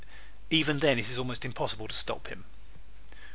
Even 0.49 0.79
then 0.79 0.97
it 0.97 1.07
is 1.07 1.19
almost 1.19 1.45
impossible 1.45 1.87
to 1.87 1.93
stop 1.93 2.25
him. 2.25 2.45